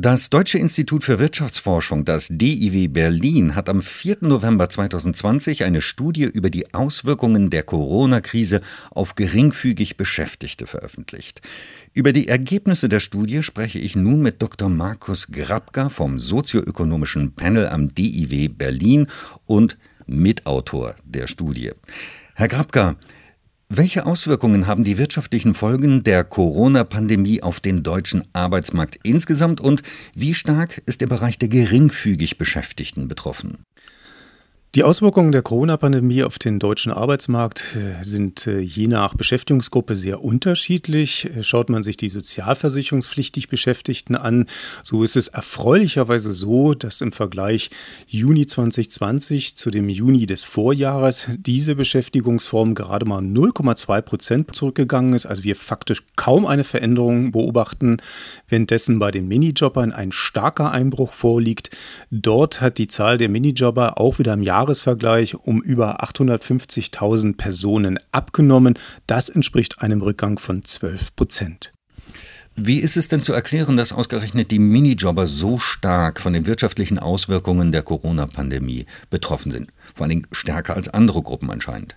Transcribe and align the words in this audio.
Das 0.00 0.30
Deutsche 0.30 0.58
Institut 0.58 1.02
für 1.02 1.18
Wirtschaftsforschung, 1.18 2.04
das 2.04 2.28
DIW 2.30 2.86
Berlin, 2.86 3.56
hat 3.56 3.68
am 3.68 3.82
4. 3.82 4.18
November 4.20 4.70
2020 4.70 5.64
eine 5.64 5.80
Studie 5.80 6.22
über 6.22 6.50
die 6.50 6.72
Auswirkungen 6.72 7.50
der 7.50 7.64
Corona-Krise 7.64 8.60
auf 8.92 9.16
geringfügig 9.16 9.96
Beschäftigte 9.96 10.68
veröffentlicht. 10.68 11.42
Über 11.94 12.12
die 12.12 12.28
Ergebnisse 12.28 12.88
der 12.88 13.00
Studie 13.00 13.42
spreche 13.42 13.80
ich 13.80 13.96
nun 13.96 14.22
mit 14.22 14.40
Dr. 14.40 14.68
Markus 14.68 15.32
Grabka 15.32 15.88
vom 15.88 16.20
sozioökonomischen 16.20 17.34
Panel 17.34 17.66
am 17.66 17.92
DIW 17.92 18.50
Berlin 18.50 19.08
und 19.46 19.78
Mitautor 20.06 20.94
der 21.02 21.26
Studie. 21.26 21.72
Herr 22.36 22.46
Grabka, 22.46 22.94
welche 23.70 24.06
Auswirkungen 24.06 24.66
haben 24.66 24.82
die 24.82 24.96
wirtschaftlichen 24.96 25.54
Folgen 25.54 26.02
der 26.02 26.24
Corona-Pandemie 26.24 27.42
auf 27.42 27.60
den 27.60 27.82
deutschen 27.82 28.24
Arbeitsmarkt 28.32 28.98
insgesamt 29.02 29.60
und 29.60 29.82
wie 30.14 30.32
stark 30.32 30.82
ist 30.86 31.02
der 31.02 31.06
Bereich 31.06 31.38
der 31.38 31.50
geringfügig 31.50 32.38
Beschäftigten 32.38 33.08
betroffen? 33.08 33.58
Die 34.74 34.84
Auswirkungen 34.84 35.32
der 35.32 35.40
Corona-Pandemie 35.40 36.24
auf 36.24 36.38
den 36.38 36.58
deutschen 36.58 36.92
Arbeitsmarkt 36.92 37.74
äh, 37.74 38.04
sind 38.04 38.46
äh, 38.46 38.58
je 38.58 38.86
nach 38.86 39.14
Beschäftigungsgruppe 39.14 39.96
sehr 39.96 40.22
unterschiedlich. 40.22 41.24
Äh, 41.34 41.42
schaut 41.42 41.70
man 41.70 41.82
sich 41.82 41.96
die 41.96 42.10
sozialversicherungspflichtig 42.10 43.48
Beschäftigten 43.48 44.14
an, 44.14 44.44
so 44.82 45.02
ist 45.02 45.16
es 45.16 45.28
erfreulicherweise 45.28 46.34
so, 46.34 46.74
dass 46.74 47.00
im 47.00 47.12
Vergleich 47.12 47.70
Juni 48.08 48.46
2020 48.46 49.56
zu 49.56 49.70
dem 49.70 49.88
Juni 49.88 50.26
des 50.26 50.44
Vorjahres 50.44 51.28
diese 51.38 51.74
Beschäftigungsform 51.74 52.74
gerade 52.74 53.06
mal 53.06 53.22
0,2 53.22 54.02
Prozent 54.02 54.54
zurückgegangen 54.54 55.14
ist. 55.14 55.24
Also 55.24 55.44
wir 55.44 55.56
faktisch 55.56 56.02
kaum 56.14 56.44
eine 56.44 56.64
Veränderung 56.64 57.32
beobachten, 57.32 58.02
währenddessen 58.48 58.98
bei 58.98 59.12
den 59.12 59.28
Minijobbern 59.28 59.92
ein 59.92 60.12
starker 60.12 60.72
Einbruch 60.72 61.14
vorliegt. 61.14 61.70
Dort 62.10 62.60
hat 62.60 62.76
die 62.76 62.88
Zahl 62.88 63.16
der 63.16 63.30
Minijobber 63.30 63.98
auch 63.98 64.18
wieder 64.18 64.34
im 64.34 64.42
Jahr 64.42 64.57
Jahresvergleich 64.58 65.36
um 65.36 65.62
über 65.62 66.02
850.000 66.02 67.36
Personen 67.36 68.00
abgenommen. 68.10 68.76
Das 69.06 69.28
entspricht 69.28 69.80
einem 69.82 70.02
Rückgang 70.02 70.40
von 70.40 70.64
12 70.64 71.14
Prozent. 71.14 71.72
Wie 72.56 72.80
ist 72.80 72.96
es 72.96 73.06
denn 73.06 73.22
zu 73.22 73.32
erklären, 73.32 73.76
dass 73.76 73.92
ausgerechnet 73.92 74.50
die 74.50 74.58
Minijobber 74.58 75.26
so 75.26 75.58
stark 75.58 76.18
von 76.20 76.32
den 76.32 76.46
wirtschaftlichen 76.46 76.98
Auswirkungen 76.98 77.70
der 77.70 77.82
Corona-Pandemie 77.82 78.86
betroffen 79.10 79.52
sind? 79.52 79.70
Vor 79.94 80.06
allem 80.06 80.26
stärker 80.32 80.74
als 80.74 80.88
andere 80.88 81.22
Gruppen 81.22 81.52
anscheinend. 81.52 81.94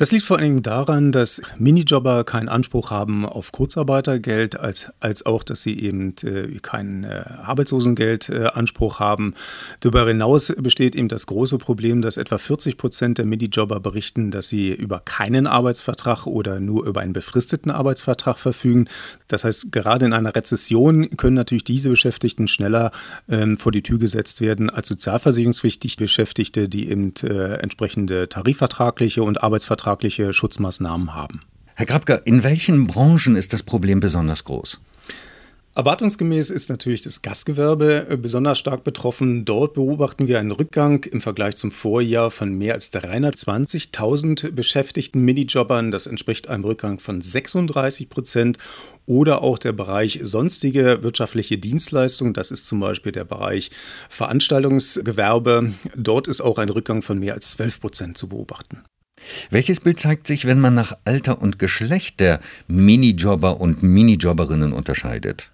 Das 0.00 0.12
liegt 0.12 0.24
vor 0.24 0.38
allem 0.38 0.62
daran, 0.62 1.12
dass 1.12 1.42
Minijobber 1.58 2.24
keinen 2.24 2.48
Anspruch 2.48 2.90
haben 2.90 3.26
auf 3.26 3.52
Kurzarbeitergeld, 3.52 4.58
als, 4.58 4.90
als 4.98 5.26
auch, 5.26 5.42
dass 5.42 5.60
sie 5.60 5.78
eben 5.78 6.14
äh, 6.24 6.58
keinen 6.62 7.04
äh, 7.04 7.22
Arbeitslosengeldanspruch 7.42 8.96
äh, 8.96 9.04
haben. 9.04 9.34
Darüber 9.80 10.08
hinaus 10.08 10.54
besteht 10.56 10.96
eben 10.96 11.08
das 11.08 11.26
große 11.26 11.58
Problem, 11.58 12.00
dass 12.00 12.16
etwa 12.16 12.38
40 12.38 12.78
Prozent 12.78 13.18
der 13.18 13.26
Minijobber 13.26 13.78
berichten, 13.78 14.30
dass 14.30 14.48
sie 14.48 14.72
über 14.72 15.00
keinen 15.00 15.46
Arbeitsvertrag 15.46 16.26
oder 16.26 16.60
nur 16.60 16.86
über 16.86 17.02
einen 17.02 17.12
befristeten 17.12 17.70
Arbeitsvertrag 17.70 18.38
verfügen. 18.38 18.88
Das 19.28 19.44
heißt, 19.44 19.70
gerade 19.70 20.06
in 20.06 20.14
einer 20.14 20.34
Rezession 20.34 21.10
können 21.18 21.36
natürlich 21.36 21.64
diese 21.64 21.90
Beschäftigten 21.90 22.48
schneller 22.48 22.90
ähm, 23.28 23.58
vor 23.58 23.70
die 23.70 23.82
Tür 23.82 23.98
gesetzt 23.98 24.40
werden 24.40 24.70
als 24.70 24.88
sozialversicherungspflichtig 24.88 25.98
Beschäftigte, 25.98 26.70
die 26.70 26.88
eben 26.88 27.12
äh, 27.22 27.56
entsprechende 27.56 28.30
tarifvertragliche 28.30 29.22
und 29.22 29.42
Arbeitsvertragliche 29.42 29.89
vertragliche 29.90 30.32
Schutzmaßnahmen 30.32 31.14
haben. 31.14 31.40
Herr 31.74 31.86
Grabka, 31.86 32.14
in 32.24 32.44
welchen 32.44 32.86
Branchen 32.86 33.34
ist 33.34 33.52
das 33.52 33.64
Problem 33.64 33.98
besonders 33.98 34.44
groß? 34.44 34.80
Erwartungsgemäß 35.76 36.50
ist 36.50 36.68
natürlich 36.68 37.02
das 37.02 37.22
Gastgewerbe 37.22 38.06
äh, 38.10 38.16
besonders 38.16 38.58
stark 38.58 38.82
betroffen. 38.82 39.44
Dort 39.44 39.74
beobachten 39.74 40.26
wir 40.26 40.40
einen 40.40 40.50
Rückgang 40.50 41.04
im 41.04 41.20
Vergleich 41.20 41.54
zum 41.54 41.70
Vorjahr 41.70 42.32
von 42.32 42.52
mehr 42.52 42.74
als 42.74 42.92
320.000 42.92 44.50
beschäftigten 44.50 45.24
Minijobbern. 45.24 45.92
Das 45.92 46.06
entspricht 46.06 46.48
einem 46.48 46.64
Rückgang 46.64 46.98
von 46.98 47.20
36 47.20 48.08
Prozent. 48.08 48.58
Oder 49.06 49.42
auch 49.42 49.58
der 49.58 49.72
Bereich 49.72 50.18
sonstige 50.22 51.02
wirtschaftliche 51.02 51.56
Dienstleistungen. 51.56 52.34
Das 52.34 52.50
ist 52.50 52.66
zum 52.66 52.80
Beispiel 52.80 53.12
der 53.12 53.24
Bereich 53.24 53.70
Veranstaltungsgewerbe. 54.08 55.72
Dort 55.96 56.26
ist 56.26 56.40
auch 56.40 56.58
ein 56.58 56.68
Rückgang 56.68 57.02
von 57.02 57.20
mehr 57.20 57.34
als 57.34 57.52
12 57.52 57.80
Prozent 57.80 58.18
zu 58.18 58.28
beobachten. 58.28 58.82
Welches 59.50 59.80
Bild 59.80 60.00
zeigt 60.00 60.26
sich, 60.26 60.46
wenn 60.46 60.60
man 60.60 60.74
nach 60.74 60.96
Alter 61.04 61.40
und 61.42 61.58
Geschlecht 61.58 62.20
der 62.20 62.40
Minijobber 62.68 63.60
und 63.60 63.82
Minijobberinnen 63.82 64.72
unterscheidet? 64.72 65.50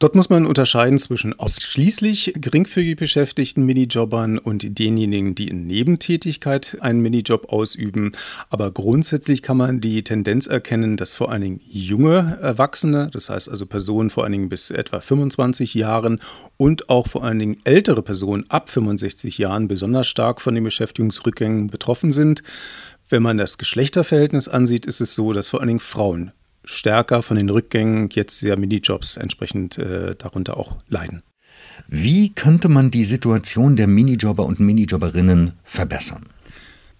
Dort 0.00 0.14
muss 0.14 0.30
man 0.30 0.46
unterscheiden 0.46 0.96
zwischen 0.96 1.36
ausschließlich 1.36 2.34
geringfügig 2.36 2.94
beschäftigten 2.94 3.64
Minijobbern 3.64 4.38
und 4.38 4.78
denjenigen, 4.78 5.34
die 5.34 5.48
in 5.48 5.66
Nebentätigkeit 5.66 6.76
einen 6.80 7.00
Minijob 7.00 7.52
ausüben. 7.52 8.12
Aber 8.48 8.70
grundsätzlich 8.70 9.42
kann 9.42 9.56
man 9.56 9.80
die 9.80 10.04
Tendenz 10.04 10.46
erkennen, 10.46 10.96
dass 10.96 11.14
vor 11.14 11.32
allen 11.32 11.42
Dingen 11.42 11.60
junge 11.68 12.38
Erwachsene, 12.40 13.10
das 13.12 13.28
heißt 13.28 13.48
also 13.48 13.66
Personen 13.66 14.10
vor 14.10 14.22
allen 14.22 14.32
Dingen 14.32 14.48
bis 14.48 14.70
etwa 14.70 15.00
25 15.00 15.74
Jahren 15.74 16.20
und 16.56 16.90
auch 16.90 17.08
vor 17.08 17.24
allen 17.24 17.40
Dingen 17.40 17.56
ältere 17.64 18.02
Personen 18.02 18.44
ab 18.50 18.70
65 18.70 19.38
Jahren 19.38 19.66
besonders 19.66 20.06
stark 20.06 20.40
von 20.40 20.54
den 20.54 20.62
Beschäftigungsrückgängen 20.62 21.66
betroffen 21.66 22.12
sind. 22.12 22.44
Wenn 23.08 23.24
man 23.24 23.36
das 23.36 23.58
Geschlechterverhältnis 23.58 24.46
ansieht, 24.46 24.86
ist 24.86 25.00
es 25.00 25.16
so, 25.16 25.32
dass 25.32 25.48
vor 25.48 25.58
allen 25.58 25.68
Dingen 25.68 25.80
Frauen 25.80 26.30
stärker 26.68 27.22
von 27.22 27.36
den 27.36 27.48
Rückgängen 27.48 28.10
jetzt 28.12 28.42
der 28.42 28.58
Minijobs 28.58 29.16
entsprechend 29.16 29.78
äh, 29.78 30.14
darunter 30.16 30.56
auch 30.58 30.76
leiden. 30.88 31.22
Wie 31.86 32.34
könnte 32.34 32.68
man 32.68 32.90
die 32.90 33.04
Situation 33.04 33.76
der 33.76 33.86
Minijobber 33.86 34.44
und 34.44 34.60
Minijobberinnen 34.60 35.54
verbessern? 35.64 36.24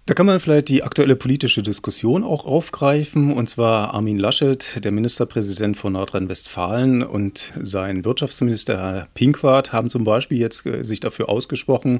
Da 0.09 0.15
kann 0.15 0.25
man 0.25 0.39
vielleicht 0.39 0.69
die 0.69 0.81
aktuelle 0.81 1.15
politische 1.15 1.61
Diskussion 1.61 2.23
auch 2.23 2.43
aufgreifen. 2.43 3.31
Und 3.31 3.47
zwar 3.47 3.93
Armin 3.93 4.17
Laschet, 4.17 4.83
der 4.83 4.91
Ministerpräsident 4.91 5.77
von 5.77 5.93
Nordrhein-Westfalen 5.93 7.03
und 7.03 7.53
sein 7.61 8.03
Wirtschaftsminister 8.05 8.75
Herr 8.79 9.07
Pinkwart 9.13 9.71
haben 9.71 9.91
zum 9.91 10.05
Beispiel 10.05 10.39
jetzt 10.39 10.65
äh, 10.65 10.83
sich 10.83 10.99
dafür 10.99 11.29
ausgesprochen, 11.29 11.99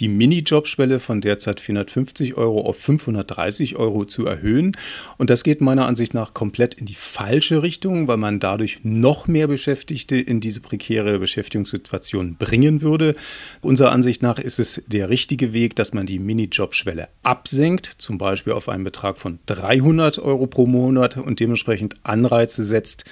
die 0.00 0.08
Minijobschwelle 0.08 0.98
von 0.98 1.22
derzeit 1.22 1.62
450 1.62 2.36
Euro 2.36 2.60
auf 2.60 2.76
530 2.76 3.76
Euro 3.76 4.04
zu 4.04 4.26
erhöhen. 4.26 4.76
Und 5.16 5.30
das 5.30 5.42
geht 5.42 5.62
meiner 5.62 5.86
Ansicht 5.86 6.12
nach 6.12 6.34
komplett 6.34 6.74
in 6.74 6.84
die 6.84 6.92
falsche 6.92 7.62
Richtung, 7.62 8.06
weil 8.06 8.18
man 8.18 8.38
dadurch 8.38 8.80
noch 8.82 9.28
mehr 9.28 9.46
Beschäftigte 9.46 10.16
in 10.16 10.40
diese 10.40 10.60
prekäre 10.60 11.18
Beschäftigungssituation 11.18 12.36
bringen 12.36 12.82
würde. 12.82 13.16
Unserer 13.62 13.92
Ansicht 13.92 14.20
nach 14.20 14.38
ist 14.38 14.58
es 14.58 14.82
der 14.88 15.08
richtige 15.08 15.54
Weg, 15.54 15.74
dass 15.74 15.94
man 15.94 16.04
die 16.04 16.18
Minijobschwelle 16.18 17.08
ab 17.22 17.45
absenkt, 17.46 17.86
zum 17.98 18.18
Beispiel 18.18 18.54
auf 18.54 18.68
einen 18.68 18.82
Betrag 18.82 19.20
von 19.20 19.38
300 19.46 20.18
Euro 20.18 20.48
pro 20.48 20.66
Monat 20.66 21.16
und 21.16 21.38
dementsprechend 21.38 21.94
Anreize 22.02 22.64
setzt, 22.64 23.04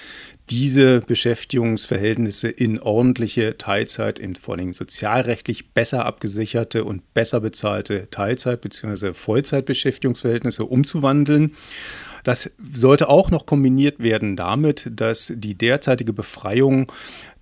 diese 0.49 0.99
Beschäftigungsverhältnisse 0.99 2.49
in 2.49 2.81
ordentliche 2.81 3.57
Teilzeit, 3.57 4.19
in 4.19 4.35
vor 4.35 4.55
allem 4.55 4.73
sozialrechtlich 4.73 5.69
besser 5.69 6.05
abgesicherte 6.05 6.83
und 6.83 7.13
besser 7.13 7.39
bezahlte 7.39 8.09
Teilzeit- 8.09 8.59
bzw. 8.59 9.13
Vollzeitbeschäftigungsverhältnisse 9.13 10.65
umzuwandeln. 10.65 11.53
Das 12.25 12.49
sollte 12.73 13.07
auch 13.07 13.29
noch 13.29 13.45
kombiniert 13.45 13.99
werden 13.99 14.35
damit, 14.35 14.89
dass 14.91 15.31
die 15.35 15.55
derzeitige 15.55 16.11
Befreiung 16.11 16.91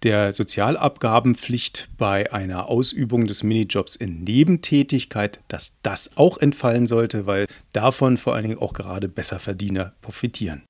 der 0.04 0.34
Sozialabgabenpflicht 0.34 1.92
bei 1.98 2.34
einer 2.34 2.68
Ausübung 2.68 3.26
des 3.26 3.44
Minijobs 3.44 3.96
in 3.96 4.26
Nebentätigkeit, 4.26 5.40
dass 5.48 5.78
das 5.84 6.18
auch 6.18 6.38
entfallen 6.38 6.86
sollte, 6.86 7.26
weil 7.26 7.48
davon 7.72 8.18
vor 8.18 8.36
allen 8.36 8.50
Dingen 8.50 8.60
auch 8.60 8.74
gerade 8.74 9.08
Besserverdiener 9.08 9.94
profitieren. 10.02 10.64